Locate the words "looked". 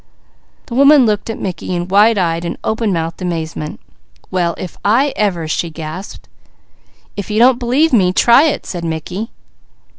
1.05-1.29